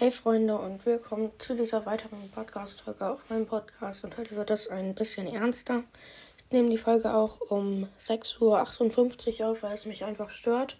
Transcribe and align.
Hey 0.00 0.10
Freunde 0.10 0.56
und 0.56 0.86
willkommen 0.86 1.30
zu 1.36 1.54
dieser 1.54 1.84
weiteren 1.84 2.30
Podcast-Folge 2.30 3.06
auf 3.06 3.28
meinem 3.28 3.44
Podcast. 3.44 4.02
Und 4.02 4.16
heute 4.16 4.34
wird 4.34 4.48
es 4.48 4.66
ein 4.66 4.94
bisschen 4.94 5.26
ernster. 5.26 5.84
Ich 6.38 6.50
nehme 6.50 6.70
die 6.70 6.78
Folge 6.78 7.12
auch 7.12 7.38
um 7.50 7.86
6.58 8.00 9.40
Uhr 9.40 9.50
auf, 9.50 9.62
weil 9.62 9.74
es 9.74 9.84
mich 9.84 10.06
einfach 10.06 10.30
stört. 10.30 10.78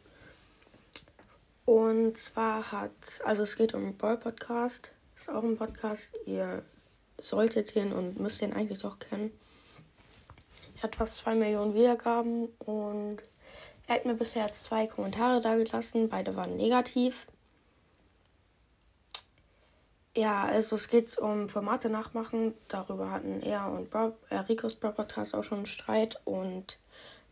Und 1.67 2.17
zwar 2.17 2.73
hat, 2.73 3.21
also 3.23 3.43
es 3.43 3.57
geht 3.57 3.75
um 3.75 3.95
Ball 3.99 4.17
Podcast. 4.17 4.93
Ist 5.15 5.29
auch 5.29 5.43
ein 5.43 5.59
Podcast. 5.59 6.19
Ihr 6.25 6.63
solltet 7.21 7.77
ihn 7.77 7.93
und 7.93 8.19
müsst 8.19 8.41
ihn 8.41 8.55
eigentlich 8.55 8.79
doch 8.79 8.99
kennen. 9.01 9.39
Er 10.79 10.85
hat 10.85 10.97
fast 10.97 11.17
2 11.19 11.35
Millionen 11.35 11.75
Wiedergaben 11.75 12.49
und 12.61 13.19
er 13.87 13.97
hat 13.97 14.07
mir 14.07 14.15
bisher 14.15 14.51
zwei 14.55 14.87
Kommentare 14.87 15.43
da 15.43 15.57
gelassen. 15.57 16.09
Beide 16.09 16.37
waren 16.37 16.57
negativ. 16.57 17.27
Ja, 20.17 20.45
also 20.45 20.75
es 20.75 20.89
geht 20.89 21.19
um 21.19 21.49
Formate 21.49 21.89
nachmachen. 21.89 22.55
Darüber 22.67 23.13
hatten 23.13 23.43
er 23.43 23.71
und 23.71 23.91
Bob, 23.91 24.19
äh, 24.29 24.39
Ricos 24.39 24.75
Podcast 24.75 25.35
auch 25.35 25.45
schon 25.45 25.59
einen 25.59 25.67
Streit. 25.67 26.21
Und 26.25 26.79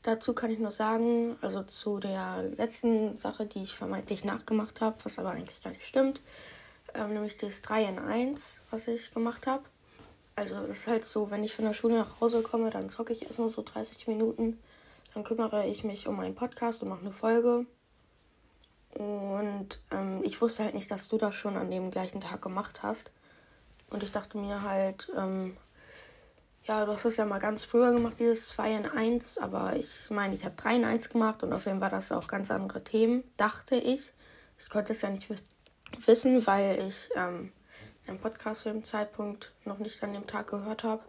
dazu 0.03 0.33
kann 0.33 0.53
ich 0.53 0.61
nur 0.61 0.71
sagen, 0.71 1.37
also 1.41 1.65
zu 1.65 1.99
der 1.99 2.45
letzten 2.57 3.17
Sache, 3.17 3.47
die 3.47 3.65
ich 3.65 3.75
vermeintlich 3.75 4.25
nachgemacht 4.25 4.81
habe, 4.81 4.97
was 5.05 5.19
aber 5.19 5.31
eigentlich 5.31 5.61
gar 5.61 5.71
nicht 5.73 5.87
stimmt, 5.87 6.21
ähm, 6.95 7.15
nämlich 7.15 7.37
das 7.37 7.63
3 7.63 7.85
in 7.85 7.99
1, 7.99 8.63
was 8.71 8.87
ich 8.87 9.13
gemacht 9.13 9.49
habe. 9.49 9.65
Also 10.37 10.57
es 10.57 10.81
ist 10.81 10.87
halt 10.87 11.05
so, 11.05 11.33
wenn 11.33 11.43
ich 11.43 11.55
von 11.55 11.65
der 11.65 11.73
Schule 11.75 11.97
nach 11.97 12.21
Hause 12.21 12.43
komme, 12.43 12.71
dann 12.71 12.91
zocke 12.91 13.13
ich 13.13 13.23
erstmal 13.27 13.49
so 13.49 13.63
30 13.63 14.07
Minuten. 14.07 14.61
Dann 15.15 15.25
kümmere 15.25 15.67
ich 15.67 15.83
mich 15.83 16.07
um 16.07 16.17
meinen 16.17 16.37
Podcast 16.37 16.83
und 16.83 16.91
mache 16.91 17.01
eine 17.01 17.13
Folge. 17.13 17.67
Und 18.99 19.79
ähm, 19.93 20.23
ich 20.25 20.41
wusste 20.41 20.65
halt 20.65 20.75
nicht, 20.75 20.91
dass 20.91 21.07
du 21.07 21.19
das 21.19 21.33
schon 21.33 21.57
an 21.57 21.71
dem 21.71 21.93
gleichen 21.93 22.21
Tag 22.21 22.43
gemacht 22.43 22.83
hast. 22.83 23.13
Und 23.91 24.03
ich 24.03 24.11
dachte 24.11 24.37
mir 24.37 24.63
halt, 24.63 25.09
ähm, 25.17 25.57
ja, 26.65 26.85
du 26.85 26.93
hast 26.93 27.05
es 27.05 27.17
ja 27.17 27.25
mal 27.25 27.39
ganz 27.39 27.65
früher 27.65 27.93
gemacht, 27.93 28.19
dieses 28.19 28.49
2 28.49 28.73
in 28.73 28.87
1. 28.87 29.39
Aber 29.39 29.77
ich 29.77 30.11
meine, 30.11 30.35
ich 30.35 30.45
habe 30.45 30.57
3 30.57 30.77
in 30.77 30.85
1 30.85 31.11
gemacht 31.11 31.45
und 31.45 31.53
außerdem 31.53 31.81
war 31.81 31.91
das 31.91 32.11
auch 32.11 32.27
ganz 32.27 32.51
andere 32.51 32.83
Themen, 32.83 33.23
dachte 33.37 33.77
ich. 33.77 34.13
Ich 34.59 34.69
konnte 34.69 34.91
es 34.91 35.03
ja 35.03 35.11
nicht 35.11 35.29
wissen, 36.05 36.45
weil 36.49 36.85
ich 36.85 37.09
ähm, 37.15 37.53
einen 38.09 38.19
Podcast 38.19 38.63
zu 38.63 38.71
dem 38.71 38.83
Zeitpunkt 38.83 39.53
noch 39.65 39.79
nicht 39.79 40.03
an 40.03 40.13
dem 40.13 40.27
Tag 40.27 40.49
gehört 40.49 40.83
habe. 40.83 41.05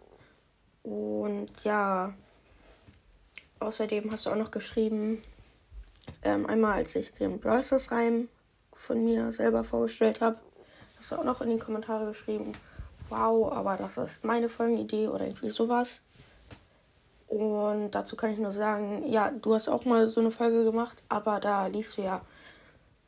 Und 0.84 1.50
ja, 1.64 2.14
außerdem 3.58 4.12
hast 4.12 4.26
du 4.26 4.30
auch 4.30 4.36
noch 4.36 4.52
geschrieben, 4.52 5.24
ähm, 6.22 6.46
einmal, 6.46 6.74
als 6.74 6.94
ich 6.96 7.12
den 7.12 7.40
Brawl 7.40 7.62
Reim 7.90 8.28
von 8.72 9.04
mir 9.04 9.32
selber 9.32 9.64
vorgestellt 9.64 10.20
habe, 10.20 10.38
hast 10.98 11.12
du 11.12 11.16
auch 11.16 11.24
noch 11.24 11.40
in 11.40 11.50
die 11.50 11.58
Kommentare 11.58 12.06
geschrieben, 12.06 12.52
wow, 13.08 13.52
aber 13.52 13.76
das 13.76 13.96
ist 13.96 14.24
meine 14.24 14.48
Folgenidee 14.48 15.08
oder 15.08 15.26
irgendwie 15.26 15.48
sowas. 15.48 16.00
Und 17.28 17.92
dazu 17.92 18.16
kann 18.16 18.32
ich 18.32 18.38
nur 18.38 18.50
sagen, 18.50 19.04
ja, 19.06 19.30
du 19.30 19.54
hast 19.54 19.68
auch 19.68 19.84
mal 19.84 20.08
so 20.08 20.20
eine 20.20 20.30
Folge 20.30 20.64
gemacht, 20.64 21.02
aber 21.08 21.38
da 21.38 21.66
liest 21.66 21.96
du 21.96 22.02
ja 22.02 22.22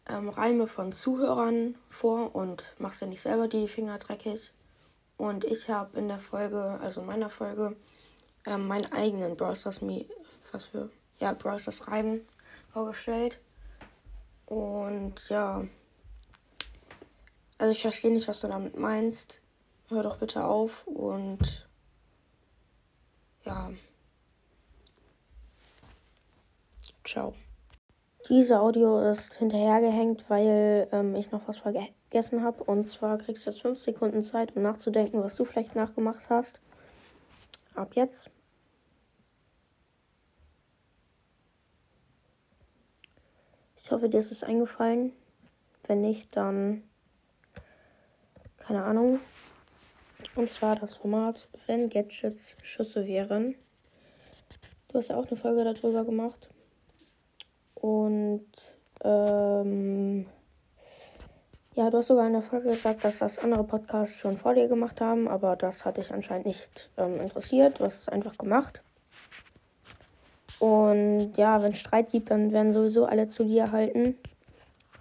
ähm, 0.09 0.29
Reime 0.29 0.67
von 0.67 0.93
Zuhörern 0.93 1.75
vor 1.89 2.35
und 2.35 2.63
machst 2.79 3.01
ja 3.01 3.07
nicht 3.07 3.21
selber 3.21 3.49
die 3.49 3.67
Finger 3.69 3.99
dreckig. 3.99 4.53
Und 5.17 5.45
ich 5.45 5.69
habe 5.69 5.99
in 5.99 6.09
der 6.09 6.19
Folge, 6.19 6.79
also 6.81 7.01
in 7.01 7.07
meiner 7.07 7.31
Folge, 7.31 7.77
ähm, 8.47 8.67
meinen 8.67 8.93
eigenen 8.93 9.37
Brawl 9.37 9.57
Stars, 9.57 9.81
was 10.53 10.65
für, 10.65 10.89
ja, 11.19 11.33
Brawl 11.33 11.59
Stars 11.59 11.89
vorgestellt. 12.73 13.41
Und 14.47 15.29
ja, 15.29 15.65
also 17.59 17.71
ich 17.71 17.83
verstehe 17.83 18.11
nicht, 18.11 18.27
was 18.29 18.41
du 18.41 18.49
damit 18.49 18.77
meinst. 18.77 19.41
Hör 19.89 20.03
doch 20.03 20.19
bitte 20.19 20.45
auf 20.45 20.87
und 20.87 21.69
ja. 23.45 23.71
Ciao. 27.05 27.35
Diese 28.29 28.61
Audio 28.61 29.11
ist 29.11 29.35
hinterhergehängt, 29.35 30.25
weil 30.29 30.89
ähm, 30.93 31.15
ich 31.17 31.31
noch 31.31 31.47
was 31.49 31.59
vergessen 31.59 32.43
habe. 32.43 32.65
Und 32.65 32.89
zwar 32.89 33.19
kriegst 33.19 33.47
du 33.47 33.51
jetzt 33.51 33.63
5 33.63 33.83
Sekunden 33.83 34.23
Zeit, 34.23 34.57
um 34.57 34.63
nachzudenken, 34.63 35.23
was 35.23 35.37
du 35.37 35.45
vielleicht 35.45 35.75
nachgemacht 35.75 36.29
hast. 36.29 36.61
Ab 37.75 37.95
jetzt. 37.95 38.31
Ich 43.85 43.91
hoffe, 43.91 44.09
dir 44.09 44.19
ist 44.19 44.31
es 44.31 44.45
eingefallen. 44.45 45.13
Wenn 45.89 46.03
nicht, 46.03 46.37
dann 46.37 46.85
keine 48.59 48.85
Ahnung. 48.85 49.19
Und 50.37 50.51
zwar 50.51 50.77
das 50.77 50.95
Format, 50.95 51.49
wenn 51.67 51.91
Gadgets 51.91 52.57
Schüsse 52.63 53.07
wären. 53.09 53.57
Du 54.87 54.99
hast 54.99 55.09
ja 55.09 55.17
auch 55.17 55.27
eine 55.27 55.37
Folge 55.37 55.65
darüber 55.65 56.05
gemacht. 56.05 56.49
Und 57.75 58.47
ähm, 59.03 60.27
ja, 61.75 61.91
du 61.91 61.97
hast 61.97 62.07
sogar 62.07 62.29
in 62.29 62.35
der 62.35 62.43
Folge 62.43 62.69
gesagt, 62.69 63.03
dass 63.03 63.19
das 63.19 63.41
andere 63.41 63.65
Podcasts 63.65 64.15
schon 64.15 64.39
vor 64.39 64.55
dir 64.55 64.69
gemacht 64.69 65.01
haben, 65.01 65.27
aber 65.27 65.57
das 65.57 65.85
hat 65.85 65.97
dich 65.97 66.13
anscheinend 66.13 66.47
nicht 66.47 66.91
ähm, 66.99 67.21
interessiert. 67.21 67.81
Du 67.81 67.85
hast 67.85 67.99
es 67.99 68.09
einfach 68.09 68.39
gemacht. 68.39 68.81
Und 70.63 71.33
ja, 71.37 71.61
wenn 71.61 71.73
es 71.73 71.81
Streit 71.81 72.13
gibt, 72.13 72.31
dann 72.31 72.53
werden 72.53 72.73
sowieso 72.73 73.05
alle 73.05 73.27
zu 73.27 73.43
dir 73.43 73.73
halten, 73.73 74.15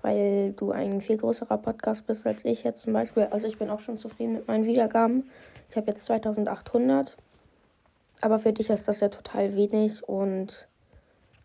weil 0.02 0.54
du 0.54 0.72
ein 0.72 1.02
viel 1.02 1.18
größerer 1.18 1.60
Podcast 1.60 2.08
bist 2.08 2.26
als 2.26 2.44
ich 2.46 2.64
jetzt 2.64 2.82
zum 2.82 2.94
Beispiel. 2.94 3.28
Also 3.30 3.46
ich 3.46 3.60
bin 3.60 3.70
auch 3.70 3.80
schon 3.80 3.96
zufrieden 3.96 4.34
mit 4.34 4.48
meinen 4.48 4.66
Wiedergaben. 4.66 5.30
Ich 5.70 5.78
habe 5.78 5.92
jetzt 5.92 6.06
2800, 6.06 7.16
aber 8.22 8.40
für 8.40 8.54
dich 8.54 8.72
ist 8.72 8.88
das 8.88 9.02
ja 9.02 9.10
total 9.10 9.56
wenig 9.56 10.02
und 10.10 10.68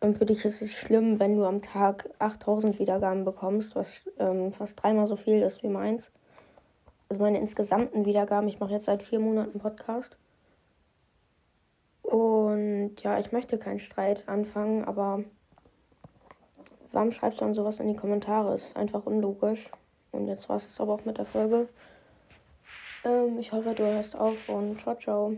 für 0.01 0.25
dich 0.25 0.47
ist 0.47 0.63
es 0.63 0.73
schlimm, 0.73 1.21
wenn 1.21 1.37
du 1.37 1.45
am 1.45 1.61
Tag 1.61 2.09
8000 2.19 2.79
Wiedergaben 2.79 3.27
bekommst, 3.27 3.77
was 3.77 4.01
ähm, 4.19 4.51
fast 4.51 4.83
dreimal 4.83 5.07
so 5.07 5.17
viel 5.17 5.43
ist 5.43 5.63
wie 5.63 5.69
meins. 5.69 6.11
Also 7.11 7.23
meine 7.23 7.39
insgesamten 7.39 8.07
Wiedergaben, 8.07 8.49
ich 8.49 8.61
mache 8.61 8.73
jetzt 8.73 8.87
seit 8.87 9.03
vier 9.03 9.21
Monaten 9.21 9.59
Podcast. 9.59 10.17
Ja, 13.03 13.19
ich 13.19 13.33
möchte 13.33 13.59
keinen 13.59 13.79
Streit 13.79 14.29
anfangen, 14.29 14.85
aber 14.85 15.23
warum 16.93 17.13
schreibst 17.13 17.41
du 17.41 17.45
dann 17.45 17.55
sowas 17.55 17.79
in 17.79 17.89
die 17.89 17.97
Kommentare? 17.97 18.55
Ist 18.55 18.77
einfach 18.77 19.07
unlogisch. 19.07 19.71
Und 20.13 20.29
jetzt 20.29 20.49
war 20.49 20.57
es 20.57 20.81
aber 20.81 20.95
auch 20.95 21.05
mit 21.05 21.19
der 21.19 21.27
Folge. 21.27 21.69
Ähm, 23.05 23.39
ich 23.39 23.53
hoffe, 23.53 23.75
du 23.75 23.85
hörst 23.85 24.17
auf 24.17 24.49
und 24.49 24.81
ciao, 24.81 24.97
ciao. 24.97 25.37